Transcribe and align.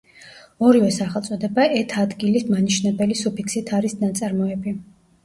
ორივე 0.67 0.87
სახელწოდება 0.93 1.65
ეთ 1.79 1.93
ადგილის 2.03 2.47
მანიშნებელი 2.53 3.19
სუფიქსით 3.21 3.71
არის 3.81 3.95
ნაწარმოები. 4.01 4.75